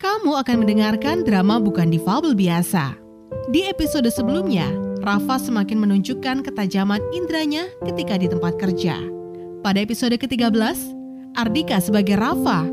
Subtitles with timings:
[0.00, 2.96] Kamu akan mendengarkan drama bukan difabel biasa.
[3.52, 4.64] Di episode sebelumnya,
[5.04, 8.96] Rafa semakin menunjukkan ketajaman indranya ketika di tempat kerja.
[9.60, 10.56] Pada episode ke-13,
[11.36, 12.64] Ardika sebagai Rafa,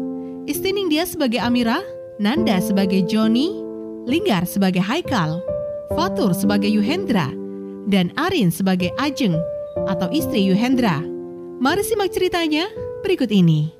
[0.48, 1.84] Istining dia sebagai Amira,
[2.16, 3.52] Nanda sebagai Joni,
[4.08, 5.44] Linggar sebagai Haikal,
[6.00, 7.28] Fatur sebagai Yuhendra,
[7.92, 9.36] dan Arin sebagai Ajeng
[9.92, 11.04] atau istri Yuhendra.
[11.60, 12.72] Mari simak ceritanya
[13.04, 13.77] berikut ini.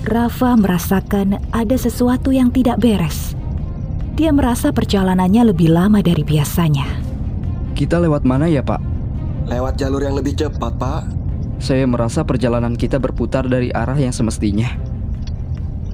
[0.00, 3.36] Rafa merasakan ada sesuatu yang tidak beres.
[4.16, 6.88] Dia merasa perjalanannya lebih lama dari biasanya.
[7.76, 8.80] Kita lewat mana ya, Pak?
[9.44, 11.04] Lewat jalur yang lebih cepat, Pak.
[11.60, 14.72] Saya merasa perjalanan kita berputar dari arah yang semestinya.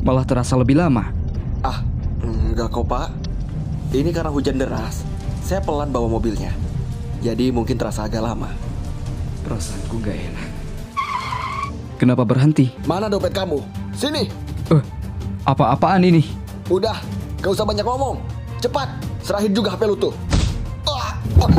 [0.07, 1.11] Malah terasa lebih lama.
[1.67, 1.83] Ah,
[2.23, 3.11] enggak kok, Pak.
[3.91, 5.03] Ini karena hujan deras.
[5.43, 6.55] Saya pelan bawa mobilnya.
[7.27, 8.55] Jadi mungkin terasa agak lama.
[9.43, 10.49] Perasaanku gak enak.
[11.99, 12.71] Kenapa berhenti?
[12.87, 13.86] Mana dompet kamu?
[13.97, 14.29] Sini.
[14.69, 14.83] Eh,
[15.49, 16.21] apa-apaan ini?
[16.69, 17.01] Udah,
[17.41, 18.21] gak usah banyak ngomong.
[18.61, 18.93] Cepat,
[19.25, 20.13] serahin juga HP lu tuh.
[20.85, 21.51] Ah, ah.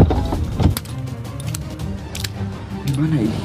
[2.86, 3.38] Gimana ini?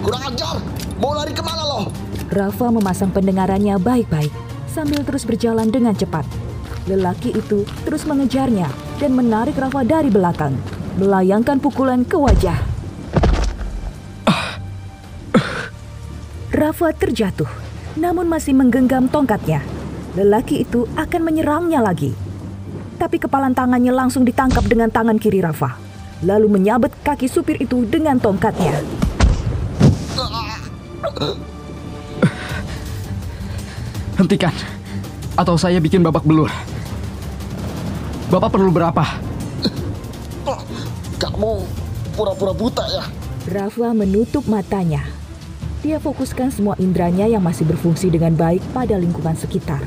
[0.00, 0.56] Kurang ajar.
[0.96, 1.92] Mau lari ke mana lo?
[2.32, 4.32] Rafa memasang pendengarannya baik-baik
[4.72, 6.24] sambil terus berjalan dengan cepat.
[6.88, 10.56] Lelaki itu terus mengejarnya dan menarik Rafa dari belakang,
[10.96, 12.56] melayangkan pukulan ke wajah.
[16.56, 17.65] Rafa terjatuh,
[17.96, 19.64] namun masih menggenggam tongkatnya.
[20.16, 22.12] Lelaki itu akan menyerangnya lagi.
[22.96, 25.76] Tapi kepalan tangannya langsung ditangkap dengan tangan kiri Rafa,
[26.24, 28.80] lalu menyabet kaki supir itu dengan tongkatnya.
[34.16, 34.52] Hentikan.
[35.36, 36.48] Atau saya bikin babak belur.
[38.32, 39.04] Bapak perlu berapa?
[41.20, 41.52] Kamu
[42.16, 43.04] pura-pura buta ya?
[43.52, 45.15] Rafa menutup matanya.
[45.86, 49.86] Dia fokuskan semua indranya yang masih berfungsi dengan baik pada lingkungan sekitar.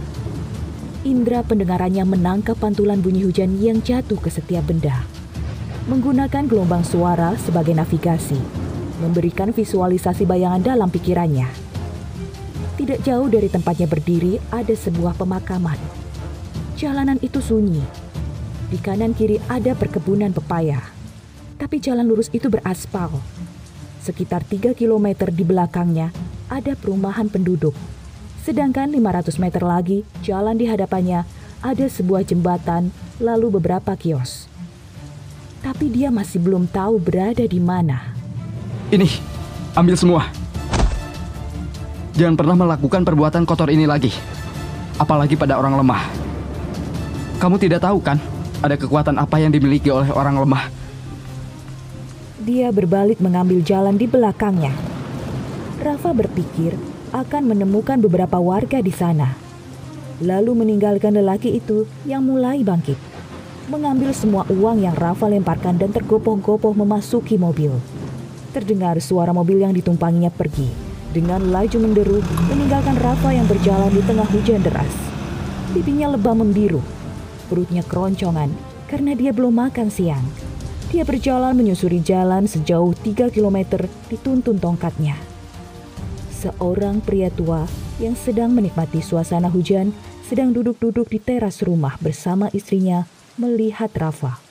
[1.03, 5.03] Indra pendengarannya menangkap pantulan bunyi hujan yang jatuh ke setiap benda.
[5.91, 8.39] Menggunakan gelombang suara sebagai navigasi,
[9.03, 11.51] memberikan visualisasi bayangan dalam pikirannya.
[12.79, 15.75] Tidak jauh dari tempatnya berdiri ada sebuah pemakaman.
[16.79, 17.83] Jalanan itu sunyi.
[18.71, 20.79] Di kanan kiri ada perkebunan pepaya.
[21.59, 23.19] Tapi jalan lurus itu beraspal.
[23.99, 26.15] Sekitar 3 km di belakangnya
[26.47, 27.75] ada perumahan penduduk.
[28.47, 31.27] Sedangkan 500 meter lagi, jalan di hadapannya
[31.59, 32.89] ada sebuah jembatan
[33.19, 34.47] lalu beberapa kios.
[35.59, 38.15] Tapi dia masih belum tahu berada di mana.
[38.89, 39.05] Ini,
[39.75, 40.23] ambil semua.
[42.15, 44.15] Jangan pernah melakukan perbuatan kotor ini lagi.
[44.95, 46.03] Apalagi pada orang lemah.
[47.43, 48.19] Kamu tidak tahu kan,
[48.63, 50.78] ada kekuatan apa yang dimiliki oleh orang lemah.
[52.39, 54.71] Dia berbalik mengambil jalan di belakangnya.
[55.83, 56.71] Rafa berpikir
[57.11, 59.35] akan menemukan beberapa warga di sana.
[60.23, 62.95] Lalu meninggalkan lelaki itu yang mulai bangkit.
[63.67, 67.75] Mengambil semua uang yang Rafa lemparkan dan tergopoh-gopoh memasuki mobil.
[68.55, 70.71] Terdengar suara mobil yang ditumpanginya pergi.
[71.11, 74.95] Dengan laju menderu, meninggalkan Rafa yang berjalan di tengah hujan deras.
[75.75, 76.79] Pipinya lebam membiru.
[77.51, 78.47] Perutnya keroncongan
[78.87, 80.48] karena dia belum makan siang.
[80.89, 85.13] Dia berjalan menyusuri jalan sejauh 3 km dituntun tongkatnya.
[86.33, 87.69] Seorang pria tua
[88.01, 89.93] yang sedang menikmati suasana hujan
[90.25, 93.05] sedang duduk-duduk di teras rumah bersama istrinya
[93.37, 94.41] melihat Rafa.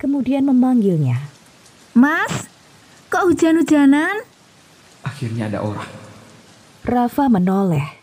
[0.00, 1.28] Kemudian memanggilnya.
[1.92, 2.48] Mas,
[3.12, 4.24] kok hujan-hujanan?
[5.04, 5.92] Akhirnya ada orang.
[6.88, 8.00] Rafa menoleh,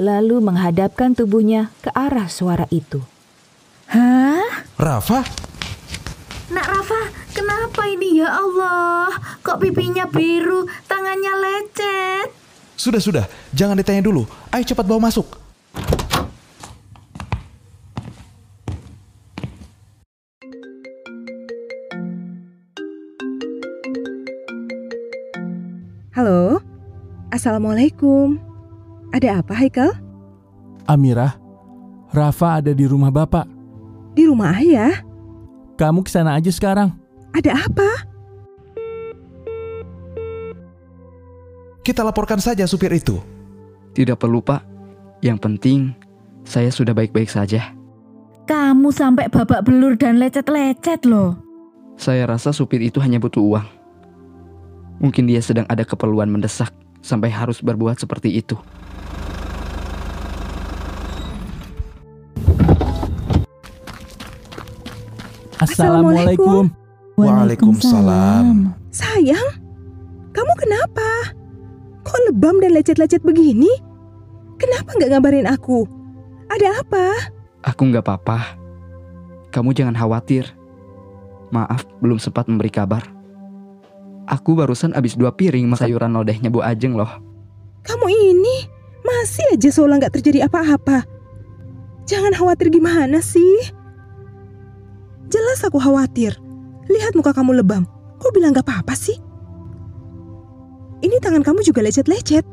[0.00, 3.04] lalu menghadapkan tubuhnya ke arah suara itu.
[3.92, 4.64] Hah?
[4.80, 5.45] Rafa?
[7.76, 9.12] Kenapa ini ya Allah?
[9.44, 12.32] Kok pipinya biru, tangannya lecet?
[12.72, 13.24] Sudah, sudah.
[13.52, 14.24] Jangan ditanya dulu.
[14.48, 15.28] Ayo cepat bawa masuk.
[26.16, 26.64] Halo,
[27.28, 28.40] Assalamualaikum.
[29.12, 29.92] Ada apa, Haikal?
[30.88, 31.36] Amirah,
[32.08, 33.44] Rafa ada di rumah Bapak.
[34.16, 35.04] Di rumah ayah?
[35.76, 37.04] Kamu ke sana aja sekarang.
[37.36, 37.90] Ada apa?
[41.84, 43.20] Kita laporkan saja supir itu.
[43.92, 44.64] Tidak perlu, Pak.
[45.20, 45.80] Yang penting,
[46.48, 47.76] saya sudah baik-baik saja.
[48.48, 51.36] Kamu sampai babak belur dan lecet-lecet loh.
[52.00, 53.68] Saya rasa supir itu hanya butuh uang.
[55.04, 56.72] Mungkin dia sedang ada keperluan mendesak
[57.04, 58.56] sampai harus berbuat seperti itu.
[65.60, 66.85] Assalamualaikum.
[67.16, 68.76] Waalaikumsalam.
[68.92, 69.48] Sayang,
[70.36, 71.32] kamu kenapa?
[72.04, 73.72] Kok lebam dan lecet-lecet begini?
[74.60, 75.88] Kenapa nggak ngabarin aku?
[76.52, 77.06] Ada apa?
[77.64, 78.60] Aku nggak apa-apa.
[79.48, 80.52] Kamu jangan khawatir.
[81.50, 83.02] Maaf, belum sempat memberi kabar.
[84.28, 87.10] Aku barusan habis dua piring makan sayuran lodehnya Bu Ajeng loh.
[87.86, 88.66] Kamu ini
[89.06, 91.06] masih aja seolah nggak terjadi apa-apa.
[92.06, 93.72] Jangan khawatir gimana sih?
[95.26, 96.45] Jelas aku khawatir.
[96.86, 97.84] Lihat muka kamu lebam.
[98.16, 99.18] Kok bilang nggak apa-apa sih?
[101.04, 102.44] Ini tangan kamu juga lecet-lecet.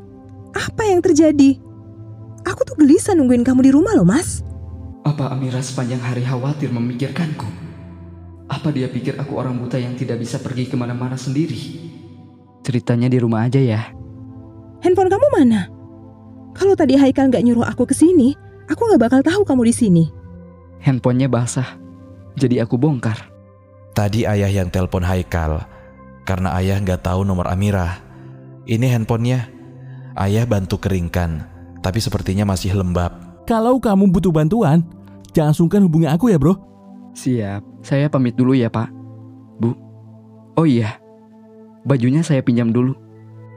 [0.54, 1.58] Apa yang terjadi?
[2.44, 4.44] Aku tuh gelisah nungguin kamu di rumah loh, Mas.
[5.08, 7.48] Apa Amira sepanjang hari khawatir memikirkanku?
[8.52, 11.80] Apa dia pikir aku orang buta yang tidak bisa pergi ke mana-mana sendiri?
[12.62, 13.82] Ceritanya di rumah aja ya.
[14.84, 15.72] Handphone kamu mana?
[16.54, 18.36] Kalau tadi Haikal nggak nyuruh aku ke sini,
[18.70, 20.04] aku nggak bakal tahu kamu di sini.
[20.84, 21.80] Handphonenya basah,
[22.38, 23.33] jadi aku bongkar.
[23.94, 25.70] Tadi ayah yang telepon Haikal
[26.26, 28.02] karena ayah nggak tahu nomor Amira.
[28.66, 29.54] Ini handphonenya.
[30.14, 31.46] Ayah bantu keringkan,
[31.82, 33.14] tapi sepertinya masih lembab.
[33.50, 34.86] Kalau kamu butuh bantuan,
[35.34, 36.54] jangan sungkan hubungi aku ya bro.
[37.18, 38.94] Siap, saya pamit dulu ya pak.
[39.58, 39.74] Bu,
[40.54, 41.02] oh iya,
[41.82, 42.94] bajunya saya pinjam dulu.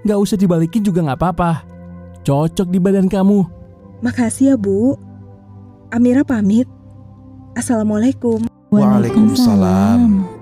[0.08, 1.66] Gak usah dibalikin juga gak apa-apa.
[2.22, 3.42] Cocok di badan kamu.
[4.06, 4.94] Makasih ya, Bu.
[5.90, 6.70] Amira pamit.
[7.58, 8.55] Assalamualaikum.
[8.70, 10.00] Waalaikumsalam.
[10.00, 10.35] Belum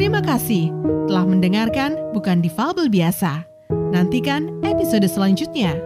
[0.00, 0.72] Terima kasih
[1.12, 3.44] telah mendengarkan Bukan Difabel Biasa.
[3.92, 5.76] Nantikan episode selanjutnya.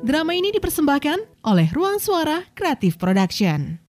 [0.00, 3.84] Drama ini dipersembahkan oleh Ruang Suara Kreatif Production.